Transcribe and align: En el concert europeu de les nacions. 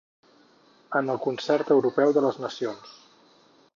En 0.99 1.11
el 1.15 1.21
concert 1.27 1.71
europeu 1.77 2.17
de 2.17 2.25
les 2.27 2.41
nacions. 2.47 2.97